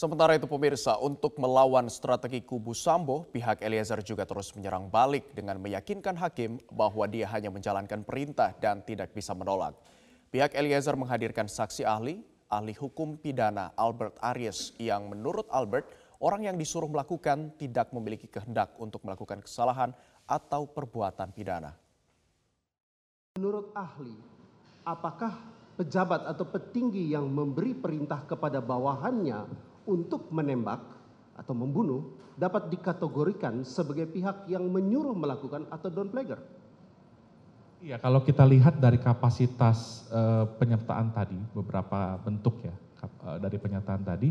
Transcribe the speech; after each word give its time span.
Sementara 0.00 0.32
itu 0.32 0.48
pemirsa, 0.48 0.96
untuk 0.96 1.36
melawan 1.36 1.84
strategi 1.92 2.40
kubu 2.40 2.72
Sambo, 2.72 3.28
pihak 3.28 3.60
Eliezer 3.60 4.00
juga 4.00 4.24
terus 4.24 4.48
menyerang 4.56 4.88
balik 4.88 5.36
dengan 5.36 5.60
meyakinkan 5.60 6.16
hakim 6.16 6.56
bahwa 6.72 7.04
dia 7.04 7.28
hanya 7.28 7.52
menjalankan 7.52 8.00
perintah 8.00 8.56
dan 8.56 8.80
tidak 8.80 9.12
bisa 9.12 9.36
menolak. 9.36 9.76
Pihak 10.32 10.56
Eliezer 10.56 10.96
menghadirkan 10.96 11.52
saksi 11.52 11.84
ahli, 11.84 12.16
ahli 12.48 12.72
hukum 12.72 13.20
pidana 13.20 13.76
Albert 13.76 14.16
Aries 14.24 14.72
yang 14.80 15.12
menurut 15.12 15.44
Albert, 15.52 15.92
orang 16.24 16.48
yang 16.48 16.56
disuruh 16.56 16.88
melakukan 16.88 17.52
tidak 17.60 17.92
memiliki 17.92 18.24
kehendak 18.24 18.72
untuk 18.80 19.04
melakukan 19.04 19.44
kesalahan 19.44 19.92
atau 20.24 20.64
perbuatan 20.64 21.28
pidana. 21.36 21.76
Menurut 23.36 23.68
ahli, 23.76 24.16
apakah 24.80 25.36
pejabat 25.76 26.24
atau 26.24 26.48
petinggi 26.48 27.12
yang 27.12 27.28
memberi 27.28 27.76
perintah 27.76 28.24
kepada 28.24 28.64
bawahannya 28.64 29.68
untuk 29.90 30.30
menembak 30.30 30.78
atau 31.34 31.54
membunuh 31.56 32.14
dapat 32.38 32.70
dikategorikan 32.70 33.66
sebagai 33.66 34.06
pihak 34.06 34.46
yang 34.46 34.64
menyuruh 34.70 35.12
melakukan 35.12 35.66
atau 35.68 35.90
downplagger. 35.90 36.38
Iya, 37.80 37.96
kalau 37.96 38.20
kita 38.20 38.44
lihat 38.44 38.76
dari 38.76 39.00
kapasitas 39.00 40.04
uh, 40.12 40.44
penyertaan 40.60 41.16
tadi, 41.16 41.36
beberapa 41.56 42.20
bentuk 42.20 42.60
ya 42.60 42.76
uh, 43.24 43.40
dari 43.40 43.56
penyertaan 43.56 44.04
tadi, 44.04 44.28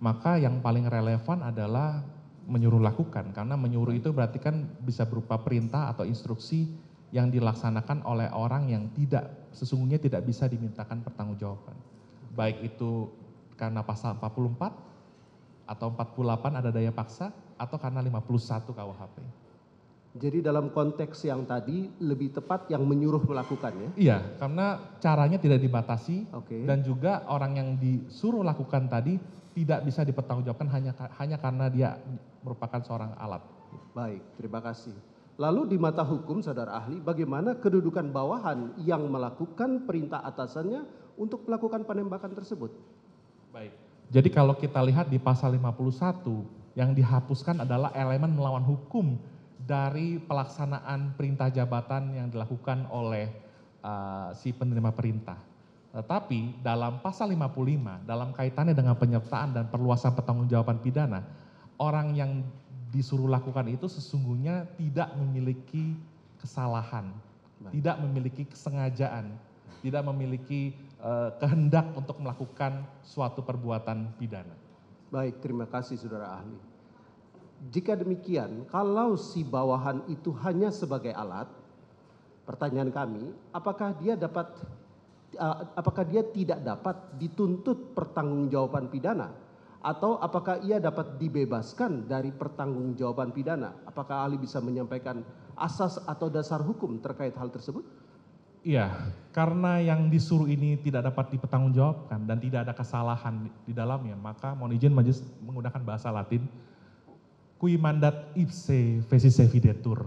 maka 0.00 0.40
yang 0.40 0.64
paling 0.64 0.88
relevan 0.88 1.44
adalah 1.44 2.00
menyuruh 2.46 2.80
lakukan 2.80 3.34
karena 3.34 3.58
menyuruh 3.58 3.92
itu 3.92 4.14
berarti 4.14 4.38
kan 4.38 4.64
bisa 4.80 5.04
berupa 5.04 5.36
perintah 5.36 5.90
atau 5.92 6.06
instruksi 6.06 6.70
yang 7.10 7.28
dilaksanakan 7.28 8.06
oleh 8.06 8.30
orang 8.32 8.70
yang 8.70 8.88
tidak 8.94 9.50
sesungguhnya 9.50 9.98
tidak 9.98 10.22
bisa 10.24 10.46
dimintakan 10.46 11.02
pertanggungjawaban. 11.02 11.76
Baik 12.32 12.64
itu 12.74 13.10
karena 13.56 13.80
pasal 13.82 14.16
44 14.20 14.95
atau 15.66 15.90
48 15.92 16.62
ada 16.62 16.70
daya 16.70 16.94
paksa 16.94 17.34
atau 17.58 17.76
karena 17.76 18.00
51 18.00 18.72
KUHP. 18.72 19.16
Jadi 20.16 20.40
dalam 20.40 20.72
konteks 20.72 21.28
yang 21.28 21.44
tadi 21.44 21.92
lebih 22.00 22.32
tepat 22.32 22.72
yang 22.72 22.88
menyuruh 22.88 23.20
melakukannya? 23.20 23.92
Iya, 24.00 24.40
karena 24.40 24.96
caranya 24.96 25.36
tidak 25.36 25.60
dibatasi 25.60 26.32
okay. 26.32 26.64
dan 26.64 26.80
juga 26.80 27.28
orang 27.28 27.52
yang 27.60 27.68
disuruh 27.76 28.40
lakukan 28.40 28.88
tadi 28.88 29.20
tidak 29.52 29.84
bisa 29.84 30.08
dipertanggungjawabkan 30.08 30.68
hanya 30.72 30.92
hanya 31.20 31.36
karena 31.36 31.68
dia 31.68 32.00
merupakan 32.40 32.80
seorang 32.80 33.12
alat. 33.20 33.44
Baik, 33.92 34.24
terima 34.40 34.64
kasih. 34.64 34.96
Lalu 35.36 35.76
di 35.76 35.76
mata 35.76 36.00
hukum 36.00 36.40
saudara 36.40 36.80
ahli, 36.80 36.96
bagaimana 36.96 37.60
kedudukan 37.60 38.08
bawahan 38.08 38.72
yang 38.80 39.04
melakukan 39.12 39.84
perintah 39.84 40.24
atasannya 40.24 40.80
untuk 41.20 41.44
melakukan 41.44 41.84
penembakan 41.84 42.32
tersebut? 42.32 42.72
Baik. 43.52 43.72
Jadi 44.06 44.28
kalau 44.30 44.54
kita 44.54 44.78
lihat 44.86 45.10
di 45.10 45.18
pasal 45.18 45.58
51 45.58 46.78
yang 46.78 46.94
dihapuskan 46.94 47.66
adalah 47.66 47.90
elemen 47.96 48.36
melawan 48.36 48.62
hukum 48.62 49.18
dari 49.66 50.22
pelaksanaan 50.22 51.18
perintah 51.18 51.50
jabatan 51.50 52.14
yang 52.14 52.28
dilakukan 52.30 52.86
oleh 52.86 53.26
uh, 53.82 54.30
si 54.36 54.54
penerima 54.54 54.94
perintah. 54.94 55.42
Tetapi 55.90 56.62
dalam 56.62 57.00
pasal 57.00 57.32
55 57.32 58.06
dalam 58.06 58.30
kaitannya 58.36 58.76
dengan 58.76 58.94
penyertaan 58.94 59.56
dan 59.56 59.64
perluasan 59.72 60.12
pertanggungjawaban 60.14 60.78
pidana, 60.84 61.24
orang 61.80 62.14
yang 62.14 62.44
disuruh 62.94 63.26
lakukan 63.26 63.66
itu 63.66 63.90
sesungguhnya 63.90 64.68
tidak 64.78 65.10
memiliki 65.18 65.96
kesalahan, 66.38 67.10
tidak 67.72 67.96
memiliki 67.98 68.46
kesengajaan, 68.46 69.34
tidak 69.80 70.02
memiliki 70.06 70.76
kehendak 71.38 71.92
untuk 71.94 72.18
melakukan 72.18 72.82
suatu 73.04 73.44
perbuatan 73.44 74.16
pidana. 74.16 74.56
Baik, 75.12 75.38
terima 75.38 75.68
kasih 75.68 76.00
saudara 76.00 76.40
ahli. 76.40 76.58
Jika 77.70 77.96
demikian, 77.96 78.68
kalau 78.68 79.16
si 79.16 79.46
bawahan 79.46 80.04
itu 80.10 80.34
hanya 80.44 80.68
sebagai 80.68 81.14
alat, 81.14 81.48
pertanyaan 82.44 82.92
kami, 82.92 83.24
apakah 83.54 83.96
dia 83.96 84.18
dapat 84.18 84.50
uh, 85.40 85.72
apakah 85.74 86.04
dia 86.04 86.22
tidak 86.26 86.60
dapat 86.62 86.96
dituntut 87.16 87.96
pertanggungjawaban 87.96 88.92
pidana 88.92 89.34
atau 89.86 90.18
apakah 90.18 90.58
ia 90.66 90.82
dapat 90.82 91.14
dibebaskan 91.18 92.10
dari 92.10 92.34
pertanggungjawaban 92.34 93.30
pidana? 93.30 93.70
Apakah 93.86 94.26
ahli 94.26 94.34
bisa 94.34 94.58
menyampaikan 94.58 95.22
asas 95.54 96.02
atau 96.02 96.26
dasar 96.26 96.58
hukum 96.58 96.98
terkait 96.98 97.34
hal 97.38 97.54
tersebut? 97.54 97.86
Iya, 98.66 99.14
karena 99.30 99.78
yang 99.78 100.10
disuruh 100.10 100.50
ini 100.50 100.74
tidak 100.82 101.06
dapat 101.06 101.38
dipertanggungjawabkan 101.38 102.26
dan 102.26 102.42
tidak 102.42 102.66
ada 102.66 102.74
kesalahan 102.74 103.46
di 103.62 103.70
dalamnya, 103.70 104.18
maka 104.18 104.58
mohon 104.58 104.74
izin 104.74 104.90
majelis 104.90 105.22
menggunakan 105.38 105.86
bahasa 105.86 106.10
Latin, 106.10 106.42
Qui 107.56 107.78
mandat 107.78 108.36
ipse 108.36 109.00
vesice 109.06 109.46
videtur. 109.48 110.04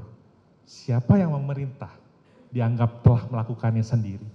Siapa 0.68 1.18
yang 1.18 1.34
memerintah 1.34 1.90
dianggap 2.54 3.02
telah 3.02 3.24
melakukannya 3.32 3.82
sendiri. 3.82 4.28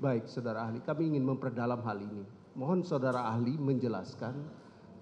Baik, 0.00 0.24
saudara 0.30 0.64
ahli, 0.64 0.80
kami 0.80 1.12
ingin 1.12 1.28
memperdalam 1.28 1.82
hal 1.84 1.98
ini. 2.00 2.24
Mohon 2.56 2.88
saudara 2.88 3.26
ahli 3.26 3.52
menjelaskan 3.58 4.32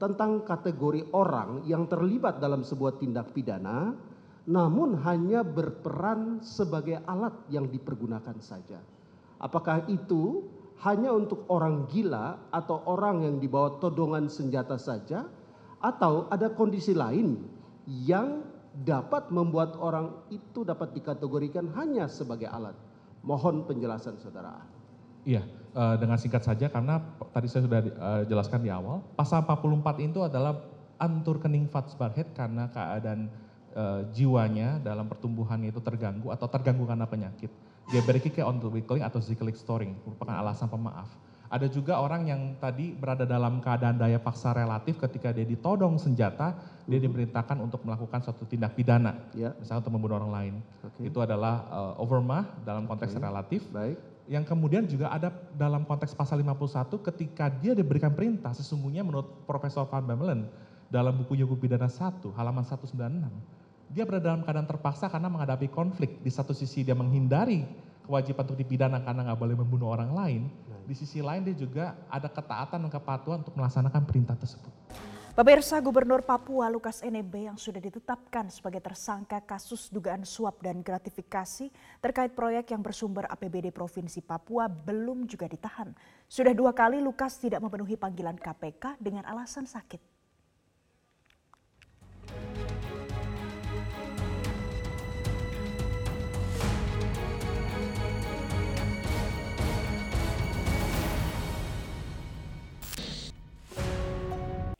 tentang 0.00 0.42
kategori 0.42 1.06
orang 1.14 1.62
yang 1.70 1.86
terlibat 1.86 2.42
dalam 2.42 2.66
sebuah 2.66 2.98
tindak 2.98 3.30
pidana 3.30 3.94
namun 4.48 4.96
hanya 5.04 5.44
berperan 5.44 6.40
sebagai 6.40 7.04
alat 7.04 7.36
yang 7.52 7.68
dipergunakan 7.68 8.40
saja. 8.40 8.80
Apakah 9.36 9.84
itu 9.92 10.48
hanya 10.80 11.12
untuk 11.12 11.44
orang 11.52 11.84
gila 11.92 12.48
atau 12.48 12.80
orang 12.88 13.28
yang 13.28 13.36
dibawa 13.36 13.76
todongan 13.76 14.32
senjata 14.32 14.80
saja 14.80 15.28
atau 15.84 16.26
ada 16.32 16.48
kondisi 16.48 16.96
lain 16.96 17.44
yang 17.86 18.40
dapat 18.88 19.28
membuat 19.28 19.76
orang 19.76 20.16
itu 20.32 20.64
dapat 20.64 20.96
dikategorikan 20.96 21.68
hanya 21.76 22.08
sebagai 22.08 22.48
alat. 22.48 22.74
Mohon 23.20 23.68
penjelasan 23.68 24.16
saudara. 24.16 24.64
Iya, 25.28 25.44
eh, 25.76 25.96
dengan 26.00 26.16
singkat 26.16 26.46
saja 26.46 26.72
karena 26.72 27.04
tadi 27.36 27.52
saya 27.52 27.68
sudah 27.68 27.80
eh, 27.84 28.22
jelaskan 28.30 28.64
di 28.64 28.72
awal, 28.72 29.04
pasal 29.12 29.44
44 29.44 30.00
itu 30.00 30.24
adalah 30.24 30.56
antur 30.96 31.36
kening 31.36 31.68
fatsbarhet 31.68 32.32
karena 32.32 32.70
keadaan 32.72 33.28
jiwanya 34.10 34.82
dalam 34.82 35.06
pertumbuhannya 35.06 35.70
itu 35.70 35.78
terganggu 35.78 36.34
atau 36.34 36.50
terganggu 36.50 36.84
karena 36.88 37.06
penyakit. 37.06 37.50
Dia 37.88 38.04
kayak 38.04 38.44
on 38.44 38.60
the 38.60 38.68
weakling 38.68 39.00
atau 39.00 39.16
cyclic 39.16 39.56
storing, 39.56 39.96
merupakan 40.04 40.36
alasan 40.36 40.68
pemaaf. 40.68 41.08
Ada 41.48 41.64
juga 41.72 41.96
orang 41.96 42.28
yang 42.28 42.60
tadi 42.60 42.92
berada 42.92 43.24
dalam 43.24 43.64
keadaan 43.64 43.96
daya 43.96 44.20
paksa 44.20 44.52
relatif 44.52 45.00
ketika 45.00 45.32
dia 45.32 45.48
ditodong 45.48 45.96
senjata, 45.96 46.52
dia 46.84 47.00
diperintahkan 47.00 47.56
untuk 47.64 47.80
melakukan 47.88 48.20
suatu 48.20 48.44
tindak 48.44 48.76
pidana, 48.76 49.16
ya. 49.32 49.56
misalnya 49.56 49.80
untuk 49.88 49.94
membunuh 49.96 50.20
orang 50.20 50.32
lain. 50.32 50.54
Okay. 50.84 51.08
Itu 51.08 51.24
adalah 51.24 51.64
uh, 51.72 52.04
overmah 52.04 52.44
dalam 52.68 52.84
konteks 52.84 53.16
okay. 53.16 53.24
relatif. 53.24 53.64
Baik. 53.72 53.96
Yang 54.28 54.44
kemudian 54.44 54.84
juga 54.84 55.08
ada 55.08 55.32
dalam 55.56 55.88
konteks 55.88 56.12
pasal 56.12 56.44
51 56.44 57.00
ketika 57.00 57.48
dia 57.48 57.72
diberikan 57.72 58.12
perintah, 58.12 58.52
sesungguhnya 58.52 59.00
menurut 59.00 59.48
Profesor 59.48 59.88
Van 59.88 60.04
Bemelen 60.04 60.52
dalam 60.88 61.16
buku 61.20 61.36
Hukum 61.36 61.60
Pidana 61.60 61.88
1 61.88 62.24
halaman 62.36 62.64
196 62.64 63.58
dia 63.88 64.04
berada 64.04 64.32
dalam 64.32 64.44
keadaan 64.44 64.68
terpaksa 64.68 65.08
karena 65.08 65.32
menghadapi 65.32 65.72
konflik. 65.72 66.20
Di 66.20 66.28
satu 66.28 66.52
sisi 66.52 66.84
dia 66.84 66.92
menghindari 66.92 67.64
kewajiban 68.04 68.44
untuk 68.44 68.60
dipidana 68.60 69.00
karena 69.00 69.32
nggak 69.32 69.40
boleh 69.40 69.56
membunuh 69.56 69.88
orang 69.92 70.12
lain. 70.12 70.42
Di 70.84 70.96
sisi 70.96 71.20
lain 71.20 71.44
dia 71.44 71.56
juga 71.56 71.96
ada 72.08 72.28
ketaatan 72.28 72.88
dan 72.88 72.92
kepatuhan 72.92 73.44
untuk 73.44 73.56
melaksanakan 73.56 74.02
perintah 74.08 74.36
tersebut. 74.36 74.72
Pemirsa 75.38 75.78
Gubernur 75.78 76.26
Papua 76.26 76.66
Lukas 76.66 76.98
NMB 76.98 77.34
yang 77.54 77.54
sudah 77.54 77.78
ditetapkan 77.78 78.50
sebagai 78.50 78.82
tersangka 78.82 79.38
kasus 79.38 79.86
dugaan 79.86 80.26
suap 80.26 80.58
dan 80.58 80.82
gratifikasi 80.82 81.70
terkait 82.02 82.34
proyek 82.34 82.74
yang 82.74 82.82
bersumber 82.82 83.22
APBD 83.30 83.70
Provinsi 83.70 84.18
Papua 84.18 84.66
belum 84.66 85.30
juga 85.30 85.46
ditahan. 85.46 85.94
Sudah 86.26 86.50
dua 86.58 86.74
kali 86.74 86.98
Lukas 86.98 87.38
tidak 87.38 87.62
memenuhi 87.62 87.94
panggilan 87.94 88.34
KPK 88.34 88.98
dengan 88.98 89.22
alasan 89.30 89.62
sakit. 89.62 90.17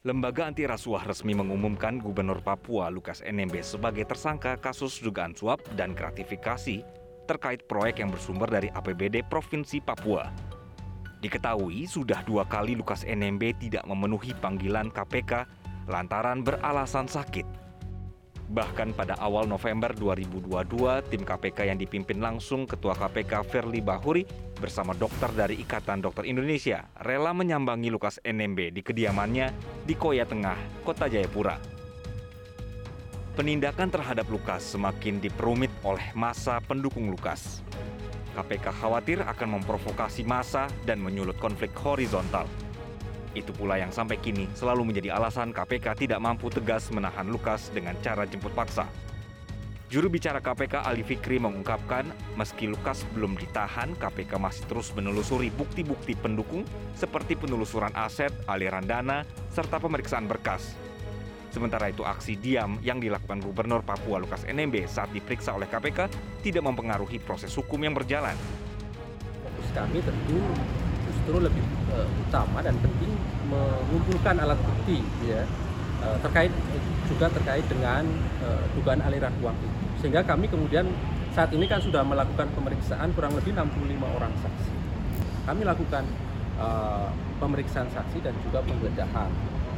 Lembaga 0.09 0.49
anti 0.49 0.65
rasuah 0.65 1.05
resmi 1.05 1.37
mengumumkan 1.37 2.01
Gubernur 2.01 2.41
Papua 2.41 2.89
Lukas 2.89 3.21
NMB 3.21 3.61
sebagai 3.61 4.09
tersangka 4.09 4.57
kasus 4.57 5.05
dugaan 5.05 5.37
suap 5.37 5.61
dan 5.77 5.93
gratifikasi 5.93 6.81
terkait 7.29 7.61
proyek 7.69 8.01
yang 8.01 8.09
bersumber 8.09 8.49
dari 8.49 8.73
APBD 8.73 9.21
Provinsi 9.29 9.85
Papua. 9.85 10.33
Diketahui 11.21 11.85
sudah 11.85 12.25
dua 12.25 12.49
kali 12.49 12.73
Lukas 12.73 13.05
NMB 13.05 13.61
tidak 13.61 13.85
memenuhi 13.85 14.33
panggilan 14.33 14.89
KPK 14.89 15.45
lantaran 15.93 16.41
beralasan 16.41 17.05
sakit. 17.05 17.45
Bahkan 18.49 18.97
pada 18.97 19.13
awal 19.21 19.45
November 19.45 19.93
2022, 19.93 21.13
tim 21.13 21.21
KPK 21.21 21.69
yang 21.69 21.77
dipimpin 21.77 22.17
langsung 22.17 22.65
Ketua 22.65 22.97
KPK 22.97 23.45
Firly 23.45 23.85
Bahuri 23.85 24.25
bersama 24.57 24.97
dokter 24.97 25.29
dari 25.37 25.61
Ikatan 25.61 26.01
Dokter 26.01 26.25
Indonesia 26.25 26.89
rela 27.05 27.37
menyambangi 27.37 27.93
Lukas 27.93 28.17
NMB 28.25 28.73
di 28.73 28.81
kediamannya 28.81 29.53
di 29.85 29.93
Koya 29.93 30.25
Tengah, 30.25 30.81
Kota 30.81 31.13
Jayapura. 31.13 31.61
Penindakan 33.37 33.93
terhadap 33.93 34.25
Lukas 34.33 34.65
semakin 34.65 35.21
diperumit 35.21 35.71
oleh 35.85 36.09
masa 36.17 36.57
pendukung 36.65 37.13
Lukas. 37.13 37.61
KPK 38.33 38.73
khawatir 38.81 39.21
akan 39.29 39.61
memprovokasi 39.61 40.25
massa 40.25 40.73
dan 40.89 41.05
menyulut 41.05 41.37
konflik 41.37 41.71
horizontal. 41.85 42.49
Itu 43.37 43.53
pula 43.53 43.77
yang 43.77 43.93
sampai 43.93 44.17
kini 44.21 44.49
selalu 44.57 44.89
menjadi 44.89 45.17
alasan 45.17 45.53
KPK 45.53 46.07
tidak 46.09 46.21
mampu 46.23 46.49
tegas 46.49 46.89
menahan 46.89 47.29
Lukas 47.29 47.69
dengan 47.73 47.97
cara 48.01 48.25
jemput 48.25 48.53
paksa. 48.57 48.89
Juru 49.89 50.13
bicara 50.13 50.37
KPK 50.45 50.85
Ali 50.85 51.01
Fikri 51.01 51.41
mengungkapkan, 51.41 52.05
meski 52.37 52.69
Lukas 52.69 53.09
belum 53.17 53.41
ditahan, 53.41 53.97
KPK 53.97 54.37
masih 54.37 54.69
terus 54.69 54.93
menelusuri 54.93 55.49
bukti-bukti 55.49 56.13
pendukung 56.13 56.69
seperti 56.93 57.41
penelusuran 57.41 57.97
aset, 57.97 58.29
aliran 58.45 58.85
dana, 58.85 59.25
serta 59.49 59.81
pemeriksaan 59.81 60.29
berkas. 60.29 60.77
Sementara 61.49 61.89
itu 61.89 62.05
aksi 62.05 62.37
diam 62.37 62.77
yang 62.85 63.01
dilakukan 63.01 63.41
Gubernur 63.41 63.81
Papua 63.81 64.21
Lukas 64.21 64.45
NMB 64.45 64.85
saat 64.85 65.09
diperiksa 65.17 65.57
oleh 65.57 65.65
KPK 65.65 66.13
tidak 66.45 66.63
mempengaruhi 66.69 67.17
proses 67.25 67.49
hukum 67.57 67.81
yang 67.81 67.97
berjalan. 67.97 68.37
Fokus 69.41 69.69
kami 69.73 70.05
tentu 70.05 70.37
justru 71.09 71.37
lebih 71.41 71.65
uh, 71.97 72.05
utama 72.29 72.61
dan 72.61 72.77
penting 72.85 73.17
mengumpulkan 73.49 74.37
alat 74.39 74.61
bukti 74.61 75.01
ya 75.25 75.43
uh, 76.05 76.17
terkait 76.23 76.53
juga 77.09 77.27
terkait 77.33 77.65
dengan 77.67 78.05
uh, 78.45 78.63
dugaan 78.77 79.01
aliran 79.03 79.33
uang 79.41 79.57
itu. 79.57 79.79
Sehingga 80.05 80.23
kami 80.23 80.47
kemudian 80.47 80.87
saat 81.33 81.51
ini 81.57 81.65
kan 81.65 81.81
sudah 81.81 82.05
melakukan 82.05 82.47
pemeriksaan 82.53 83.11
kurang 83.17 83.33
lebih 83.35 83.57
65 83.57 84.05
orang 84.05 84.33
saksi. 84.45 84.73
Kami 85.49 85.63
lakukan 85.65 86.05
uh, 86.61 87.09
pemeriksaan 87.41 87.89
saksi 87.89 88.21
dan 88.21 88.35
juga 88.45 88.61
penggeledahan. 88.63 89.31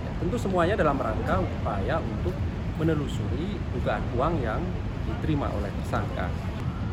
Ya, 0.03 0.11
tentu 0.19 0.37
semuanya 0.41 0.75
dalam 0.75 0.99
rangka 0.99 1.39
upaya 1.39 2.03
untuk 2.03 2.35
menelusuri 2.81 3.61
dugaan 3.77 4.03
uang 4.17 4.35
yang 4.43 4.61
diterima 5.07 5.53
oleh 5.53 5.71
tersangka. 5.85 6.27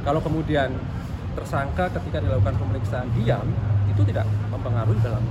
Kalau 0.04 0.22
kemudian 0.22 0.72
tersangka 1.34 1.90
ketika 1.96 2.22
dilakukan 2.22 2.56
pemeriksaan 2.60 3.08
diam, 3.18 3.48
itu 3.88 4.02
tidak 4.14 4.28
mempengaruhi 4.52 5.00
dalam 5.02 5.24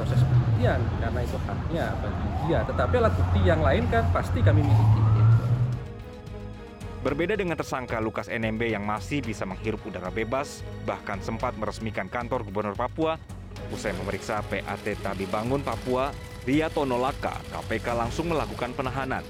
proses 0.00 0.20
pembuktian 0.24 0.80
karena 0.96 1.20
itu 1.20 1.36
haknya 1.44 1.84
bagi 2.00 2.26
dia. 2.48 2.58
Tetapi 2.64 2.94
alat 2.96 3.14
bukti 3.20 3.40
yang 3.44 3.60
lain 3.60 3.84
kan 3.92 4.04
pasti 4.16 4.40
kami 4.40 4.64
miliki. 4.64 5.00
Berbeda 7.00 7.32
dengan 7.32 7.56
tersangka 7.56 7.96
Lukas 7.96 8.28
NMB 8.28 8.76
yang 8.76 8.84
masih 8.84 9.24
bisa 9.24 9.48
menghirup 9.48 9.80
udara 9.88 10.12
bebas, 10.12 10.60
bahkan 10.84 11.16
sempat 11.24 11.56
meresmikan 11.56 12.12
kantor 12.12 12.44
Gubernur 12.44 12.76
Papua, 12.76 13.16
usai 13.72 13.96
memeriksa 13.96 14.44
PAT 14.44 14.84
Tabi 15.00 15.24
Bangun 15.24 15.64
Papua, 15.64 16.12
Riyato 16.44 16.84
Nolaka, 16.84 17.40
KPK 17.56 17.96
langsung 17.96 18.28
melakukan 18.28 18.76
penahanan. 18.76 19.24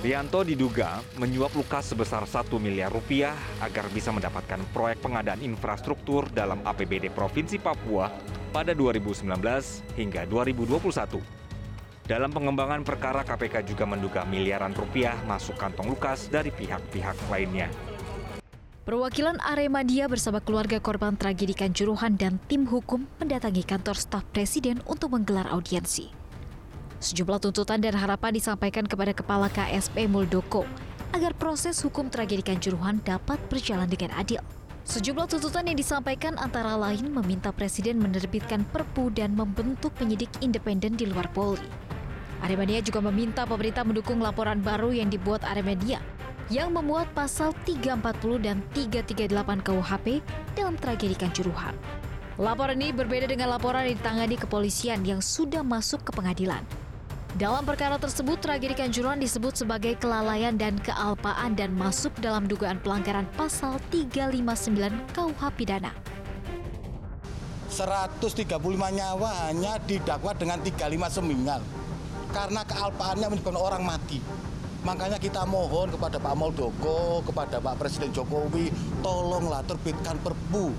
Rianto 0.00 0.40
diduga 0.40 1.04
menyuap 1.20 1.52
Lukas 1.52 1.92
sebesar 1.92 2.24
1 2.24 2.48
miliar 2.56 2.88
rupiah 2.88 3.36
agar 3.60 3.84
bisa 3.92 4.08
mendapatkan 4.08 4.56
proyek 4.72 5.04
pengadaan 5.04 5.44
infrastruktur 5.44 6.24
dalam 6.32 6.64
APBD 6.64 7.12
Provinsi 7.12 7.60
Papua 7.60 8.08
pada 8.48 8.72
2019 8.72 9.28
hingga 10.00 10.24
2021. 10.24 11.20
Dalam 12.08 12.32
pengembangan 12.32 12.80
perkara 12.80 13.28
KPK 13.28 13.76
juga 13.76 13.84
menduga 13.84 14.24
miliaran 14.24 14.72
rupiah 14.72 15.20
masuk 15.28 15.60
kantong 15.60 15.92
Lukas 15.92 16.32
dari 16.32 16.48
pihak-pihak 16.48 17.20
lainnya. 17.28 17.68
Perwakilan 18.88 19.36
Aremadia 19.44 20.08
bersama 20.08 20.40
keluarga 20.40 20.80
korban 20.80 21.12
tragedi 21.12 21.52
Kanjuruhan 21.52 22.16
dan 22.16 22.40
tim 22.48 22.64
hukum 22.64 23.04
mendatangi 23.20 23.68
kantor 23.68 24.00
staf 24.00 24.24
presiden 24.32 24.80
untuk 24.88 25.12
menggelar 25.12 25.44
audiensi. 25.52 26.19
Sejumlah 27.00 27.40
tuntutan 27.40 27.80
dan 27.80 27.96
harapan 27.96 28.36
disampaikan 28.36 28.84
kepada 28.84 29.16
Kepala 29.16 29.48
KSP 29.48 30.04
Muldoko 30.04 30.68
agar 31.16 31.32
proses 31.32 31.80
hukum 31.80 32.12
tragedi 32.12 32.44
Kanjuruhan 32.44 33.00
dapat 33.00 33.40
berjalan 33.48 33.88
dengan 33.88 34.12
adil. 34.20 34.44
Sejumlah 34.84 35.32
tuntutan 35.32 35.64
yang 35.64 35.80
disampaikan 35.80 36.36
antara 36.36 36.76
lain 36.76 37.08
meminta 37.08 37.56
Presiden 37.56 38.04
menerbitkan 38.04 38.68
perpu 38.68 39.08
dan 39.16 39.32
membentuk 39.32 39.96
penyidik 39.96 40.28
independen 40.44 40.92
di 40.92 41.08
luar 41.08 41.24
Polri. 41.32 41.64
Aremania 42.44 42.84
juga 42.84 43.00
meminta 43.00 43.48
pemerintah 43.48 43.80
mendukung 43.80 44.20
laporan 44.20 44.60
baru 44.60 44.92
yang 44.92 45.08
dibuat 45.08 45.40
Aremania 45.48 46.04
yang 46.52 46.68
memuat 46.68 47.08
pasal 47.16 47.56
340 47.64 48.44
dan 48.44 48.60
338 48.76 49.64
KUHP 49.64 50.06
dalam 50.52 50.76
tragedi 50.76 51.16
Kanjuruhan. 51.16 51.72
Laporan 52.36 52.76
ini 52.76 52.92
berbeda 52.92 53.24
dengan 53.24 53.56
laporan 53.56 53.88
yang 53.88 53.96
ditangani 53.96 54.36
kepolisian 54.36 55.00
yang 55.04 55.24
sudah 55.24 55.64
masuk 55.64 56.04
ke 56.04 56.12
pengadilan. 56.12 56.60
Dalam 57.38 57.62
perkara 57.62 57.94
tersebut, 57.94 58.42
tragedi 58.42 58.74
Kanjuruhan 58.74 59.22
disebut 59.22 59.54
sebagai 59.54 59.94
kelalaian 60.02 60.58
dan 60.58 60.74
kealpaan 60.82 61.54
dan 61.54 61.70
masuk 61.78 62.10
dalam 62.18 62.50
dugaan 62.50 62.82
pelanggaran 62.82 63.22
pasal 63.38 63.78
359 63.94 65.14
KUH 65.14 65.42
Pidana. 65.54 65.94
135 67.70 68.50
nyawa 68.74 69.46
hanya 69.46 69.78
didakwa 69.86 70.34
dengan 70.34 70.58
35 70.58 71.22
semingal 71.22 71.62
karena 72.34 72.66
kealpaannya 72.66 73.30
menyebabkan 73.30 73.58
orang 73.62 73.82
mati. 73.86 74.18
Makanya 74.82 75.22
kita 75.22 75.46
mohon 75.46 75.94
kepada 75.94 76.18
Pak 76.18 76.34
Muldoko, 76.34 77.22
kepada 77.22 77.62
Pak 77.62 77.78
Presiden 77.78 78.10
Jokowi, 78.10 78.74
tolonglah 79.06 79.62
terbitkan 79.70 80.18
perpu 80.18 80.74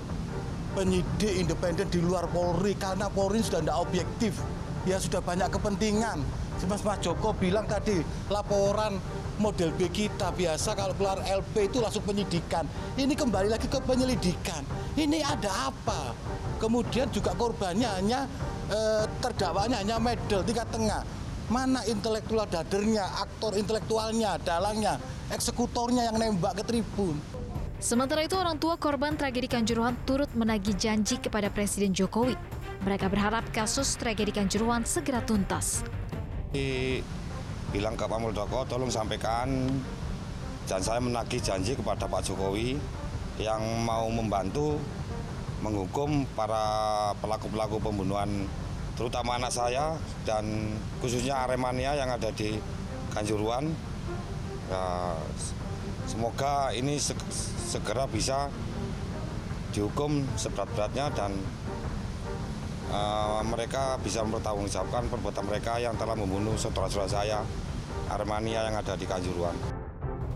penyidik 0.76 1.32
independen 1.32 1.88
di 1.88 2.00
luar 2.00 2.28
Polri 2.28 2.76
karena 2.76 3.08
Polri 3.08 3.40
sudah 3.40 3.64
tidak 3.64 3.78
objektif. 3.80 4.36
Ya 4.82 4.98
sudah 4.98 5.22
banyak 5.22 5.46
kepentingan. 5.46 6.18
Mas 6.66 6.82
Mas 6.86 6.98
Joko 7.02 7.34
bilang 7.34 7.66
tadi 7.66 8.02
laporan 8.30 8.98
model 9.38 9.74
B 9.74 9.90
kita 9.90 10.30
biasa 10.30 10.78
kalau 10.78 10.94
keluar 10.94 11.18
LP 11.22 11.70
itu 11.70 11.78
langsung 11.82 12.06
penyidikan. 12.06 12.66
Ini 12.94 13.14
kembali 13.14 13.50
lagi 13.50 13.66
ke 13.66 13.82
penyelidikan. 13.82 14.62
Ini 14.94 15.22
ada 15.26 15.70
apa? 15.70 16.14
Kemudian 16.62 17.10
juga 17.10 17.34
korbannya 17.34 17.88
hanya 17.98 18.26
eh, 18.70 19.04
terdakwanya 19.18 19.82
hanya 19.82 19.98
medel 19.98 20.42
tingkat 20.46 20.66
tengah. 20.70 21.02
Mana 21.50 21.82
intelektual 21.90 22.46
dadernya, 22.46 23.04
aktor 23.18 23.58
intelektualnya, 23.58 24.38
dalangnya, 24.40 24.96
eksekutornya 25.34 26.10
yang 26.10 26.16
nembak 26.16 26.62
ke 26.62 26.64
tribun. 26.64 27.18
Sementara 27.82 28.22
itu 28.22 28.38
orang 28.38 28.62
tua 28.62 28.78
korban 28.78 29.18
tragedi 29.18 29.50
Kanjuruhan 29.50 29.98
turut 30.06 30.30
menagih 30.38 30.78
janji 30.78 31.18
kepada 31.18 31.50
Presiden 31.50 31.90
Jokowi. 31.90 32.61
Mereka 32.82 33.06
berharap 33.06 33.46
kasus 33.54 33.94
tragedi 33.94 34.34
Kanjuruhan 34.34 34.82
segera 34.82 35.22
tuntas 35.22 35.86
bilang 37.72 37.96
ke 37.96 38.04
Pak 38.04 38.20
Muldoko 38.20 38.68
tolong 38.68 38.92
sampaikan 38.92 39.48
dan 40.68 40.80
saya 40.84 41.00
menagih 41.00 41.40
janji 41.40 41.72
kepada 41.72 42.04
Pak 42.04 42.20
Jokowi 42.20 42.76
yang 43.40 43.64
mau 43.88 44.12
membantu 44.12 44.76
menghukum 45.64 46.28
para 46.36 47.10
pelaku-pelaku 47.24 47.80
pembunuhan 47.80 48.28
terutama 48.92 49.40
anak 49.40 49.56
saya 49.56 49.96
dan 50.28 50.76
khususnya 51.00 51.48
Aremania 51.48 51.96
yang 51.96 52.12
ada 52.12 52.28
di 52.28 52.60
Kanjuruan. 53.16 53.72
Ya, 54.68 55.16
semoga 56.04 56.76
ini 56.76 57.00
segera 57.00 58.04
bisa 58.04 58.52
dihukum 59.72 60.28
seberat-beratnya 60.36 61.08
dan 61.16 61.32
uh, 62.92 63.40
mereka 63.42 63.96
bisa 63.98 64.22
mempertanggungjawabkan 64.22 65.08
perbuatan 65.08 65.44
mereka 65.48 65.80
yang 65.80 65.96
telah 65.96 66.14
membunuh 66.14 66.54
saudara-saudara 66.60 67.08
saya 67.10 67.38
Armania 68.12 68.68
yang 68.68 68.76
ada 68.76 68.94
di 68.94 69.08
Kanjuruhan. 69.08 69.56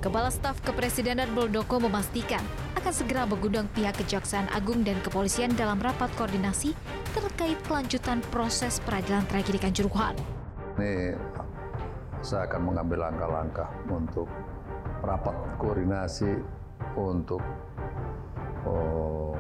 Kepala 0.00 0.30
Staf 0.30 0.62
Kepresidenan 0.62 1.32
Muldoko 1.34 1.82
memastikan 1.82 2.40
akan 2.78 2.92
segera 2.94 3.26
mengundang 3.26 3.66
pihak 3.75 3.96
Kejaksaan 4.00 4.46
Agung 4.54 4.86
dan 4.86 5.00
Kepolisian 5.02 5.52
dalam 5.58 5.82
rapat 5.82 6.08
koordinasi 6.14 6.72
terkait 7.16 7.58
kelanjutan 7.66 8.22
proses 8.30 8.78
peradilan 8.84 9.25
tragedi 9.26 9.58
Kanjuruhan. 9.58 10.14
Ini 10.76 11.16
saya 12.22 12.46
akan 12.46 12.60
mengambil 12.70 13.08
langkah-langkah 13.08 13.68
untuk 13.88 14.28
rapat 15.02 15.34
koordinasi 15.58 16.38
untuk 16.94 17.42
oh, 18.68 19.34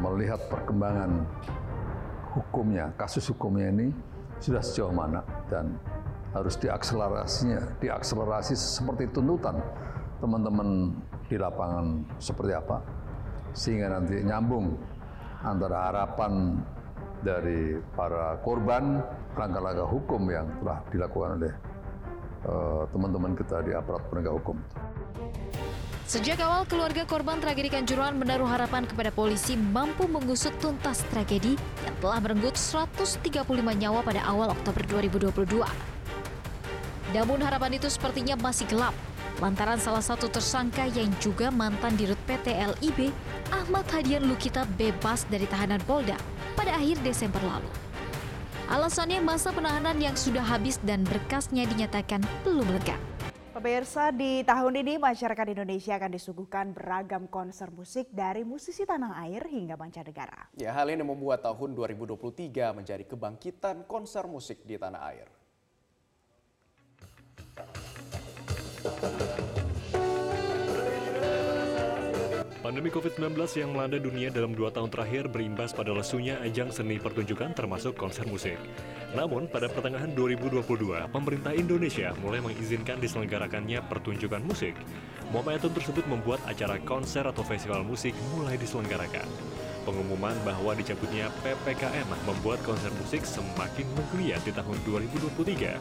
melihat 0.00 0.40
perkembangan 0.52 1.24
hukumnya, 2.36 2.92
kasus 3.00 3.24
hukumnya 3.32 3.72
ini 3.72 3.88
sudah 4.36 4.60
sejauh 4.60 4.92
mana 4.92 5.24
dan 5.48 5.80
harus 6.36 6.60
diakselerasinya, 6.60 7.80
diakselerasi 7.80 8.52
seperti 8.52 9.08
tuntutan 9.08 9.56
teman-teman 10.20 10.92
di 11.26 11.36
lapangan 11.40 12.04
seperti 12.20 12.52
apa 12.52 12.84
sehingga 13.56 13.88
nanti 13.96 14.20
nyambung 14.20 14.76
antara 15.40 15.88
harapan 15.88 16.60
dari 17.24 17.80
para 17.96 18.36
korban 18.44 19.00
langkah-langkah 19.34 19.88
hukum 19.88 20.22
yang 20.28 20.46
telah 20.60 20.78
dilakukan 20.92 21.30
oleh 21.40 21.54
eh, 22.44 22.82
teman-teman 22.92 23.32
kita 23.32 23.64
di 23.64 23.72
aparat 23.72 24.04
penegak 24.12 24.36
hukum. 24.36 24.56
Sejak 26.06 26.38
awal 26.38 26.62
keluarga 26.70 27.02
korban 27.02 27.42
tragedi 27.42 27.66
Kanjuruhan 27.66 28.14
menaruh 28.14 28.46
harapan 28.46 28.86
kepada 28.86 29.10
polisi 29.10 29.58
mampu 29.58 30.06
mengusut 30.06 30.54
tuntas 30.62 31.02
tragedi 31.10 31.58
yang 31.82 31.96
telah 31.98 32.22
merenggut 32.22 32.54
135 32.54 33.42
nyawa 33.58 34.06
pada 34.06 34.22
awal 34.22 34.54
Oktober 34.54 34.86
2022. 35.02 35.66
Namun 37.10 37.42
harapan 37.42 37.74
itu 37.74 37.90
sepertinya 37.90 38.38
masih 38.38 38.70
gelap 38.70 38.94
lantaran 39.42 39.82
salah 39.82 40.00
satu 40.00 40.30
tersangka 40.30 40.86
yang 40.94 41.10
juga 41.18 41.50
mantan 41.50 41.98
dirut 41.98 42.16
PT 42.24 42.54
LIB, 42.54 43.10
Ahmad 43.50 43.90
Hadian 43.90 44.30
Lukita 44.30 44.62
bebas 44.78 45.26
dari 45.26 45.50
tahanan 45.50 45.82
Polda 45.90 46.14
pada 46.54 46.78
akhir 46.78 47.02
Desember 47.02 47.42
lalu. 47.42 47.68
Alasannya 48.70 49.18
masa 49.26 49.50
penahanan 49.50 49.98
yang 49.98 50.14
sudah 50.14 50.46
habis 50.46 50.78
dan 50.86 51.02
berkasnya 51.02 51.66
dinyatakan 51.66 52.22
belum 52.46 52.78
lengkap. 52.78 53.15
Pemirsa, 53.56 54.12
di 54.12 54.44
tahun 54.44 54.84
ini 54.84 55.00
masyarakat 55.00 55.56
Indonesia 55.56 55.96
akan 55.96 56.12
disuguhkan 56.12 56.76
beragam 56.76 57.24
konser 57.24 57.72
musik 57.72 58.04
dari 58.12 58.44
musisi 58.44 58.84
tanah 58.84 59.16
air 59.24 59.48
hingga 59.48 59.80
mancanegara. 59.80 60.52
Ya, 60.60 60.76
hal 60.76 60.92
ini 60.92 61.00
membuat 61.00 61.40
tahun 61.40 61.72
2023 61.72 62.52
menjadi 62.76 63.08
kebangkitan 63.08 63.88
konser 63.88 64.28
musik 64.28 64.60
di 64.60 64.76
tanah 64.76 65.00
air. 65.08 65.28
Pandemi 72.66 72.90
COVID-19 72.90 73.38
yang 73.62 73.78
melanda 73.78 73.94
dunia 73.94 74.26
dalam 74.26 74.50
dua 74.50 74.74
tahun 74.74 74.90
terakhir 74.90 75.30
berimbas 75.30 75.70
pada 75.70 75.94
lesunya 75.94 76.34
ajang 76.42 76.74
seni 76.74 76.98
pertunjukan 76.98 77.54
termasuk 77.54 77.94
konser 77.94 78.26
musik. 78.26 78.58
Namun, 79.14 79.46
pada 79.46 79.70
pertengahan 79.70 80.10
2022, 80.10 81.06
pemerintah 81.14 81.54
Indonesia 81.54 82.10
mulai 82.18 82.42
mengizinkan 82.42 82.98
diselenggarakannya 82.98 83.86
pertunjukan 83.86 84.42
musik. 84.42 84.74
Momentum 85.30 85.70
tersebut 85.78 86.10
membuat 86.10 86.42
acara 86.42 86.82
konser 86.82 87.22
atau 87.22 87.46
festival 87.46 87.86
musik 87.86 88.18
mulai 88.34 88.58
diselenggarakan. 88.58 89.30
Pengumuman 89.86 90.34
bahwa 90.42 90.74
dicabutnya 90.74 91.30
PPKM 91.46 92.10
membuat 92.26 92.58
konser 92.66 92.90
musik 92.98 93.22
semakin 93.22 93.86
menggeliat 93.94 94.42
di 94.42 94.50
tahun 94.50 94.74
2023. 94.82 95.78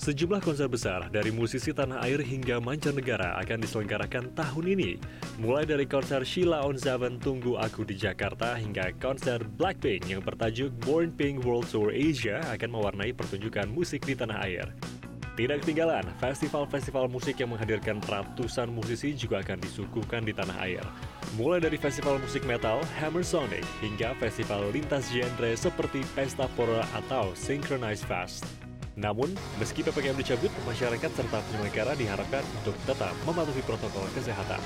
Sejumlah 0.00 0.40
konser 0.40 0.66
besar 0.72 1.06
dari 1.12 1.28
musisi 1.30 1.70
tanah 1.70 2.00
air 2.02 2.24
hingga 2.24 2.58
mancanegara 2.58 3.36
akan 3.44 3.60
diselenggarakan 3.60 4.32
tahun 4.32 4.66
ini. 4.72 4.90
Mulai 5.38 5.68
dari 5.68 5.84
konser 5.84 6.24
Sheila 6.24 6.64
on 6.64 6.80
Seven 6.80 7.20
Tunggu 7.20 7.60
Aku 7.60 7.84
di 7.84 7.94
Jakarta 7.94 8.56
hingga 8.56 8.90
konser 8.98 9.44
Blackpink 9.44 10.08
yang 10.08 10.24
bertajuk 10.24 10.72
Born 10.82 11.12
Pink 11.12 11.44
World 11.44 11.68
Tour 11.68 11.92
Asia 11.92 12.40
akan 12.50 12.72
mewarnai 12.72 13.12
pertunjukan 13.12 13.68
musik 13.68 14.02
di 14.08 14.16
tanah 14.16 14.42
air. 14.42 14.64
Tidak 15.32 15.60
ketinggalan, 15.60 16.08
festival-festival 16.18 17.06
musik 17.06 17.36
yang 17.38 17.52
menghadirkan 17.54 18.00
ratusan 18.04 18.74
musisi 18.74 19.12
juga 19.12 19.44
akan 19.44 19.60
disuguhkan 19.60 20.24
di 20.24 20.32
tanah 20.34 20.56
air. 20.60 20.84
Mulai 21.32 21.64
dari 21.64 21.80
festival 21.80 22.20
musik 22.20 22.44
metal, 22.44 22.84
Hammer 23.00 23.24
Sonic, 23.24 23.64
hingga 23.80 24.12
festival 24.20 24.68
lintas 24.68 25.08
genre 25.08 25.56
seperti 25.56 26.04
Pesta 26.12 26.44
Pora 26.52 26.84
atau 26.92 27.32
Synchronize 27.32 28.04
Fest. 28.04 28.44
Namun, 29.00 29.32
meski 29.56 29.80
PPKM 29.80 30.12
dicabut, 30.20 30.52
masyarakat 30.68 31.08
serta 31.08 31.40
penyelenggara 31.40 31.96
diharapkan 31.96 32.44
untuk 32.60 32.76
tetap 32.84 33.16
mematuhi 33.24 33.64
protokol 33.64 34.04
kesehatan. 34.12 34.60